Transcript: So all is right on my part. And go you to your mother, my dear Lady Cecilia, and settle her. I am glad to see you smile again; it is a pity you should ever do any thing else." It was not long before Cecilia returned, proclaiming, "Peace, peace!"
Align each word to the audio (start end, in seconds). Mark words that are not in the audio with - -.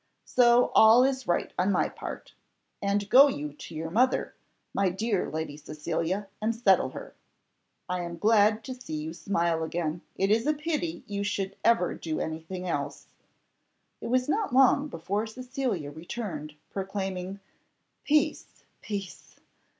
So 0.25 0.71
all 0.73 1.03
is 1.03 1.27
right 1.27 1.53
on 1.59 1.71
my 1.71 1.87
part. 1.87 2.33
And 2.81 3.07
go 3.07 3.27
you 3.27 3.53
to 3.53 3.75
your 3.75 3.91
mother, 3.91 4.33
my 4.73 4.89
dear 4.89 5.29
Lady 5.29 5.57
Cecilia, 5.57 6.27
and 6.41 6.55
settle 6.55 6.89
her. 6.89 7.13
I 7.87 8.01
am 8.01 8.17
glad 8.17 8.63
to 8.63 8.73
see 8.73 8.95
you 8.95 9.13
smile 9.13 9.61
again; 9.63 10.01
it 10.17 10.31
is 10.31 10.47
a 10.47 10.55
pity 10.55 11.03
you 11.05 11.23
should 11.23 11.55
ever 11.63 11.93
do 11.93 12.19
any 12.19 12.39
thing 12.39 12.67
else." 12.67 13.09
It 14.01 14.07
was 14.07 14.27
not 14.27 14.55
long 14.55 14.87
before 14.87 15.27
Cecilia 15.27 15.91
returned, 15.91 16.55
proclaiming, 16.71 17.39
"Peace, 18.03 18.63
peace!" 18.81 19.35